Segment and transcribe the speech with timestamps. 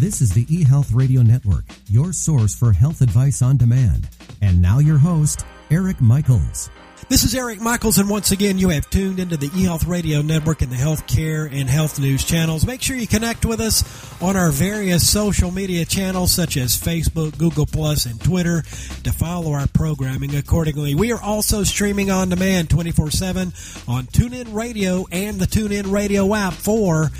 [0.00, 4.08] This is the eHealth Radio Network, your source for health advice on demand.
[4.42, 6.68] And now your host, Eric Michaels.
[7.08, 10.62] This is Eric Michaels, and once again, you have tuned into the eHealth Radio Network
[10.62, 12.66] and the healthcare and health news channels.
[12.66, 13.84] Make sure you connect with us
[14.20, 19.52] on our various social media channels such as Facebook, Google Plus, and Twitter to follow
[19.52, 20.96] our programming accordingly.
[20.96, 23.52] We are also streaming on demand 24 7
[23.86, 27.12] on TuneIn Radio and the TuneIn Radio app for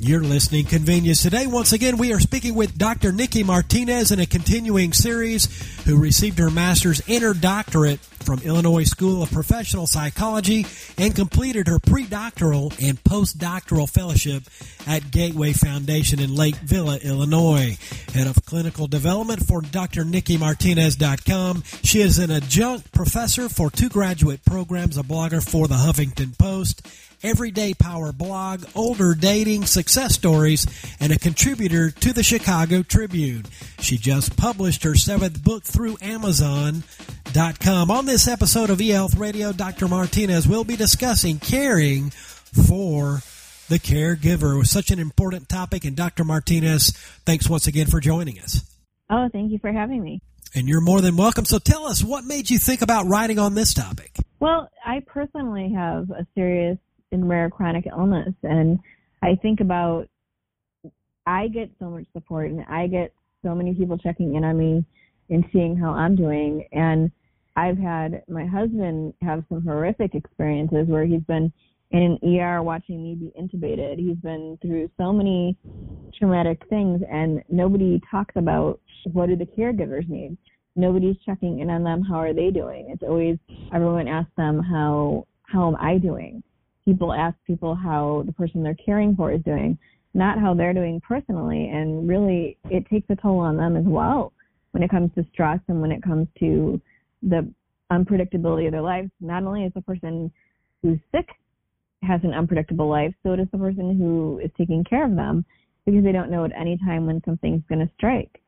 [0.00, 1.22] your listening convenience.
[1.22, 3.12] Today, once again, we are speaking with Dr.
[3.12, 5.46] Nikki Martinez in a continuing series
[5.88, 10.66] who received her master's and her doctorate from Illinois School of Professional Psychology
[10.98, 14.42] and completed her pre-doctoral and postdoctoral fellowship
[14.86, 17.78] at Gateway Foundation in Lake Villa, Illinois.
[18.12, 21.62] Head of Clinical Development for drnikkimartinez.com.
[21.82, 26.86] She is an adjunct professor for two graduate programs, a blogger for the Huffington Post,
[27.22, 30.66] Everyday Power blog, older dating, success stories,
[31.00, 33.46] and a contributor to the Chicago Tribune.
[33.80, 37.88] She just published her seventh book through Amazon.com.
[37.92, 39.86] On this episode of eHealth Radio, Dr.
[39.86, 43.20] Martinez will be discussing caring for
[43.68, 44.66] the caregiver.
[44.66, 46.24] Such an important topic, and Dr.
[46.24, 46.90] Martinez,
[47.24, 48.68] thanks once again for joining us.
[49.08, 50.20] Oh, thank you for having me.
[50.52, 51.44] And you're more than welcome.
[51.44, 54.16] So tell us, what made you think about writing on this topic?
[54.40, 56.78] Well, I personally have a serious
[57.12, 58.34] and rare chronic illness.
[58.42, 58.80] And
[59.22, 60.08] I think about,
[61.24, 63.12] I get so much support and I get
[63.44, 64.84] so many people checking in on me
[65.30, 66.66] and seeing how I'm doing.
[66.72, 67.10] And
[67.56, 71.52] I've had my husband have some horrific experiences where he's been
[71.90, 73.98] in an ER watching me be intubated.
[73.98, 75.56] He's been through so many
[76.18, 78.80] traumatic things and nobody talks about
[79.12, 80.36] what do the caregivers need.
[80.76, 82.02] Nobody's checking in on them.
[82.02, 82.90] How are they doing?
[82.90, 83.38] It's always
[83.74, 86.42] everyone asks them how how am I doing?
[86.88, 89.76] people ask people how the person they're caring for is doing,
[90.14, 91.68] not how they're doing personally.
[91.68, 94.32] And really, it takes a toll on them as well
[94.72, 96.80] when it comes to stress and when it comes to
[97.22, 97.48] the
[97.90, 99.10] unpredictability of their lives.
[99.20, 100.30] Not only is the person
[100.82, 101.26] who's sick
[102.02, 105.44] has an unpredictable life, so does the person who is taking care of them
[105.84, 108.42] because they don't know at any time when something's going to strike.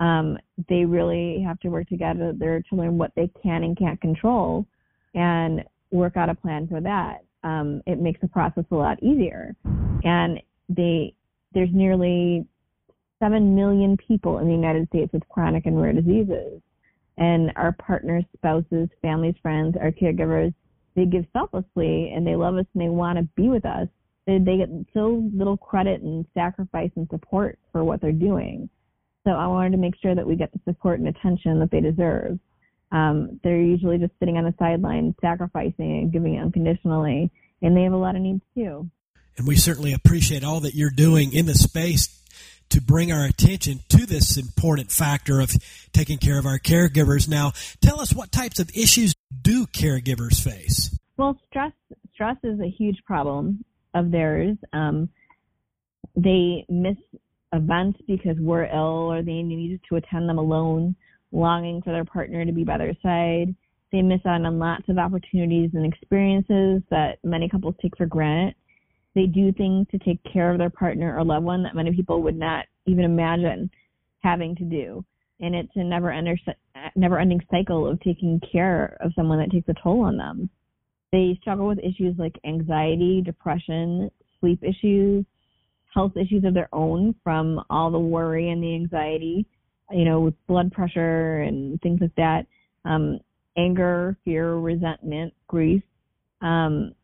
[0.00, 4.66] Um, they really have to work together to learn what they can and can't control
[5.14, 9.54] and work out a plan for that um, it makes the process a lot easier.
[10.02, 11.14] And they
[11.52, 12.46] there's nearly
[13.24, 16.60] seven million people in the United States with chronic and rare diseases,
[17.16, 20.52] and our partners, spouses, families, friends, our caregivers,
[20.94, 23.88] they give selflessly and they love us and they want to be with us.
[24.26, 28.68] They, they get so little credit and sacrifice and support for what they're doing.
[29.24, 31.80] So I wanted to make sure that we get the support and attention that they
[31.80, 32.38] deserve.
[32.92, 37.30] Um, they're usually just sitting on the sideline, sacrificing and giving unconditionally,
[37.62, 38.88] and they have a lot of needs too.
[39.36, 42.20] And we certainly appreciate all that you're doing in the space
[42.70, 45.50] to bring our attention to this important factor of
[45.92, 47.28] taking care of our caregivers.
[47.28, 50.96] Now, tell us what types of issues do caregivers face?
[51.16, 51.72] Well, stress
[52.14, 53.64] stress is a huge problem
[53.94, 54.56] of theirs.
[54.72, 55.08] Um,
[56.16, 56.96] they miss
[57.52, 60.94] events because we're ill or they need to attend them alone
[61.32, 63.54] longing for their partner to be by their side.
[63.92, 68.54] They miss out on lots of opportunities and experiences that many couples take for granted.
[69.14, 72.22] They do things to take care of their partner or loved one that many people
[72.22, 73.70] would not even imagine
[74.20, 75.04] having to do.
[75.40, 76.38] And it's a never ending,
[76.96, 80.48] never ending cycle of taking care of someone that takes a toll on them.
[81.12, 84.10] They struggle with issues like anxiety, depression,
[84.40, 85.24] sleep issues,
[85.92, 89.46] health issues of their own from all the worry and the anxiety
[89.90, 92.46] you know, with blood pressure and things like that,
[92.84, 93.18] um,
[93.56, 95.82] anger, fear, resentment, grief.
[96.40, 96.94] Um,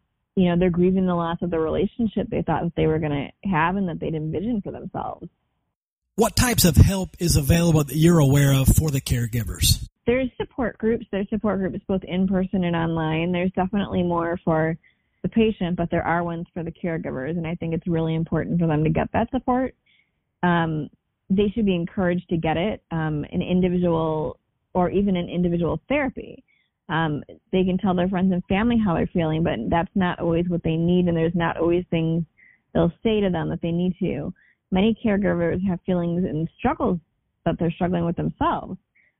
[0.40, 3.12] you know, they're grieving the loss of the relationship they thought that they were going
[3.12, 5.28] to have and that they'd envisioned for themselves.
[6.16, 9.86] What types of help is available that you're aware of for the caregivers?
[10.06, 11.04] There's support groups.
[11.12, 13.32] There's support groups both in person and online.
[13.32, 14.78] There's definitely more for
[15.22, 18.58] the patient, but there are ones for the caregivers, and I think it's really important
[18.58, 19.74] for them to get that support.
[20.42, 20.88] Um,
[21.28, 24.38] they should be encouraged to get it, um, an individual
[24.72, 26.42] or even an individual therapy.
[26.90, 27.22] Um,
[27.52, 30.62] they can tell their friends and family how they're feeling, but that's not always what
[30.62, 32.24] they need, and there's not always things
[32.74, 34.32] they'll say to them that they need to.
[34.70, 36.98] Many caregivers have feelings and struggles
[37.44, 38.76] that they're struggling with themselves,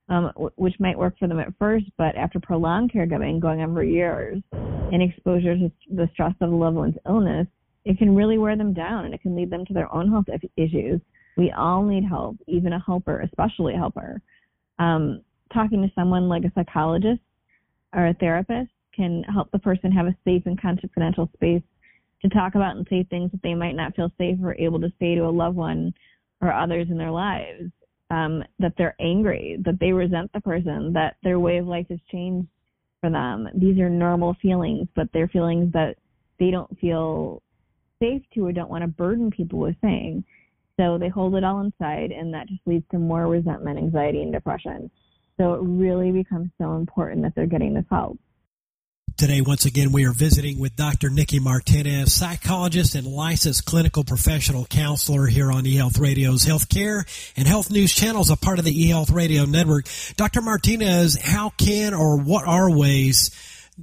[0.09, 3.83] um, which might work for them at first, but after prolonged caregiving, going on for
[3.83, 7.47] years, and exposure to the stress of a loved one's illness,
[7.85, 10.25] it can really wear them down, and it can lead them to their own health
[10.57, 11.01] issues
[11.37, 14.21] we all need help, even a helper, especially a helper.
[14.79, 15.21] Um,
[15.53, 17.21] talking to someone like a psychologist
[17.93, 21.63] or a therapist can help the person have a safe and confidential space
[22.21, 24.91] to talk about and say things that they might not feel safe or able to
[24.99, 25.93] say to a loved one
[26.41, 27.71] or others in their lives,
[28.09, 31.99] um, that they're angry, that they resent the person, that their way of life has
[32.11, 32.47] changed
[32.99, 33.47] for them.
[33.55, 35.95] These are normal feelings, but they're feelings that
[36.39, 37.41] they don't feel
[37.99, 40.23] safe to or don't want to burden people with saying.
[40.77, 44.33] So they hold it all inside, and that just leads to more resentment, anxiety, and
[44.33, 44.89] depression.
[45.37, 48.19] So it really becomes so important that they're getting this help.
[49.17, 51.09] Today, once again, we are visiting with Dr.
[51.11, 57.03] Nikki Martinez, psychologist and licensed clinical professional counselor here on eHealth Radio's Healthcare
[57.37, 59.85] and Health News channels, a part of the eHealth Radio Network.
[60.15, 60.41] Dr.
[60.41, 63.29] Martinez, how can or what are ways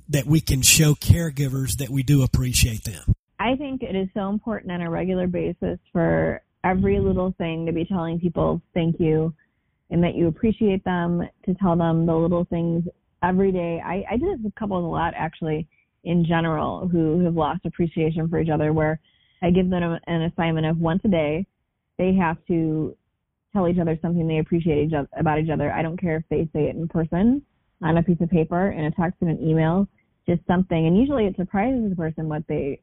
[0.08, 3.14] that we can show caregivers that we do appreciate them?
[3.38, 7.72] I think it is so important on a regular basis for every little thing to
[7.72, 9.32] be telling people thank you
[9.90, 12.84] and that you appreciate them, to tell them the little things
[13.22, 13.80] every day.
[13.84, 15.66] I, I do this with couples a lot actually
[16.04, 19.00] in general who have lost appreciation for each other where
[19.42, 21.46] I give them an assignment of once a day.
[21.96, 22.96] They have to
[23.52, 25.72] tell each other something they appreciate each other, about each other.
[25.72, 27.42] I don't care if they say it in person,
[27.82, 29.86] on a piece of paper, in a text, in an email,
[30.28, 30.86] just something.
[30.86, 32.80] And usually it surprises the person what they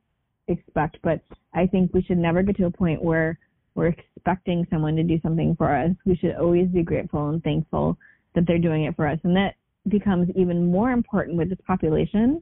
[0.47, 0.97] expect.
[1.03, 1.21] But
[1.53, 3.37] I think we should never get to a point where
[3.75, 5.91] we're expecting someone to do something for us.
[6.05, 7.97] We should always be grateful and thankful
[8.33, 9.19] that they're doing it for us.
[9.23, 9.55] And that
[9.89, 12.41] becomes even more important with this population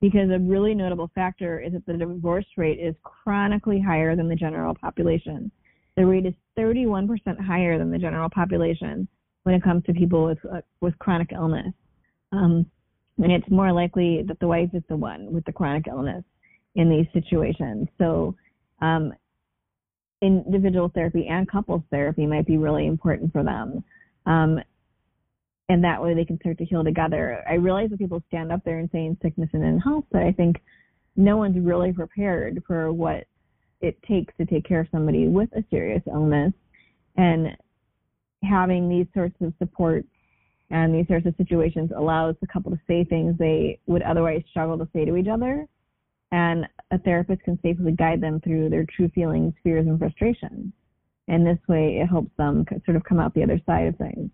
[0.00, 4.34] because a really notable factor is that the divorce rate is chronically higher than the
[4.34, 5.50] general population.
[5.96, 7.08] The rate is 31%
[7.40, 9.06] higher than the general population
[9.44, 11.72] when it comes to people with uh, with chronic illness.
[12.32, 12.66] Um,
[13.18, 16.24] and it's more likely that the wife is the one with the chronic illness
[16.74, 17.88] in these situations.
[17.98, 18.34] So,
[18.80, 19.12] um,
[20.22, 23.84] individual therapy and couples therapy might be really important for them.
[24.26, 24.60] Um,
[25.68, 27.42] and that way they can start to heal together.
[27.48, 30.22] I realize that people stand up there and say in sickness and in health, but
[30.22, 30.56] I think
[31.16, 33.24] no one's really prepared for what
[33.80, 36.52] it takes to take care of somebody with a serious illness.
[37.16, 37.56] And
[38.42, 40.08] having these sorts of supports
[40.70, 44.78] and these sorts of situations allows the couple to say things they would otherwise struggle
[44.78, 45.66] to say to each other.
[46.32, 50.72] And a therapist can safely guide them through their true feelings, fears, and frustrations.
[51.28, 54.30] And this way, it helps them sort of come out the other side of things.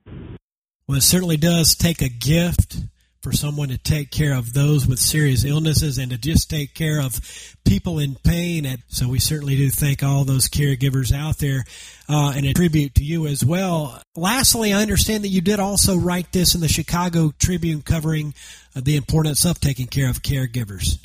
[0.86, 2.78] Well, it certainly does take a gift
[3.20, 7.00] for someone to take care of those with serious illnesses and to just take care
[7.00, 7.20] of
[7.64, 8.64] people in pain.
[8.64, 11.64] And so we certainly do thank all those caregivers out there
[12.08, 14.00] uh, and a tribute to you as well.
[14.16, 18.34] Lastly, I understand that you did also write this in the Chicago Tribune covering
[18.76, 20.98] uh, the importance of taking care of caregivers.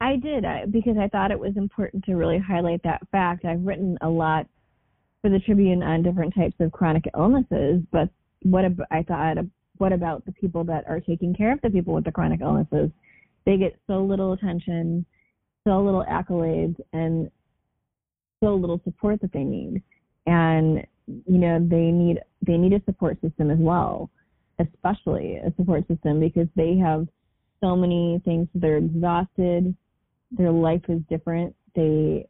[0.00, 3.44] I did because I thought it was important to really highlight that fact.
[3.44, 4.46] I've written a lot
[5.22, 8.08] for the Tribune on different types of chronic illnesses, but
[8.42, 9.36] what ab- I thought,
[9.78, 12.90] what about the people that are taking care of the people with the chronic illnesses?
[13.44, 15.04] They get so little attention,
[15.66, 17.30] so little accolades, and
[18.40, 19.82] so little support that they need.
[20.26, 24.10] And you know, they need they need a support system as well,
[24.60, 27.08] especially a support system because they have
[27.60, 28.46] so many things.
[28.54, 29.74] They're exhausted.
[30.30, 31.54] Their life is different.
[31.74, 32.26] They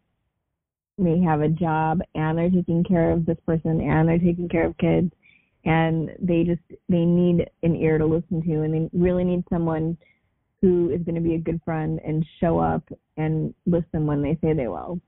[0.99, 4.67] may have a job and they're taking care of this person and they're taking care
[4.67, 5.13] of kids
[5.65, 9.97] and they just they need an ear to listen to and they really need someone
[10.61, 12.83] who is going to be a good friend and show up
[13.17, 15.01] and listen when they say they will.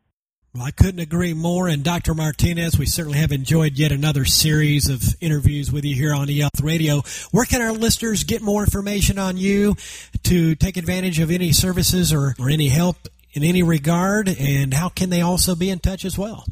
[0.53, 1.69] Well, I couldn't agree more.
[1.69, 2.13] And Dr.
[2.13, 6.61] Martinez, we certainly have enjoyed yet another series of interviews with you here on eHealth
[6.63, 7.03] Radio.
[7.31, 9.77] Where can our listeners get more information on you
[10.25, 12.97] to take advantage of any services or, or any help
[13.33, 14.29] in any regard?
[14.29, 16.45] And how can they also be in touch as well?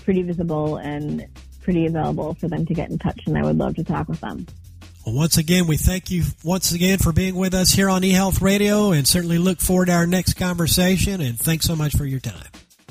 [0.04, 1.26] pretty visible and
[1.62, 4.20] pretty available for them to get in touch, and I would love to talk with
[4.20, 4.46] them.
[5.06, 8.42] Well, once again, we thank you once again for being with us here on eHealth
[8.42, 11.20] Radio, and certainly look forward to our next conversation.
[11.20, 12.48] And thanks so much for your time.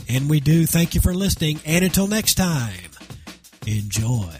[0.07, 1.59] And we do thank you for listening.
[1.65, 2.91] And until next time,
[3.65, 4.37] enjoy.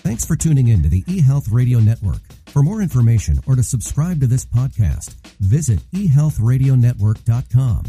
[0.00, 2.22] Thanks for tuning in to the eHealth Radio Network.
[2.48, 7.84] For more information or to subscribe to this podcast, visit ehealthradionetwork.com.